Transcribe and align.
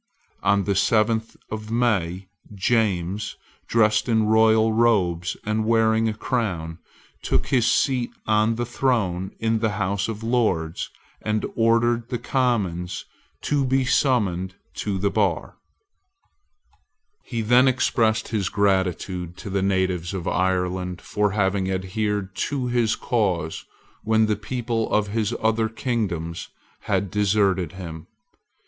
On 0.41 0.63
the 0.63 0.73
seventh 0.73 1.37
of 1.51 1.69
May, 1.69 2.27
James, 2.55 3.35
dressed 3.67 4.09
in 4.09 4.23
royal 4.25 4.73
robes 4.73 5.37
and 5.45 5.63
wearing 5.63 6.09
a 6.09 6.13
crown, 6.15 6.79
took 7.21 7.45
his 7.49 7.71
seat 7.71 8.09
on 8.25 8.55
the 8.55 8.65
throne 8.65 9.29
in 9.37 9.59
the 9.59 9.73
House 9.77 10.07
of 10.07 10.23
Lords, 10.23 10.89
and 11.21 11.45
ordered 11.55 12.09
the 12.09 12.17
Commons 12.17 13.05
to 13.41 13.63
be 13.63 13.85
summoned 13.85 14.55
to 14.77 14.97
the 14.97 15.11
bar, 15.11 15.57
He 17.23 17.43
then 17.43 17.67
expressed 17.67 18.29
his 18.29 18.49
gratitude 18.49 19.37
to 19.37 19.51
the 19.51 19.61
natives 19.61 20.15
of 20.15 20.27
Ireland 20.27 20.99
for 20.99 21.29
having 21.33 21.69
adhered 21.69 22.33
to 22.47 22.65
his 22.65 22.95
cause 22.95 23.65
when 24.03 24.25
the 24.25 24.35
people 24.35 24.91
of 24.91 25.09
his 25.09 25.35
other 25.43 25.69
kingdoms 25.69 26.49
had 26.85 27.11
deserted 27.11 27.73
him. 27.73 28.07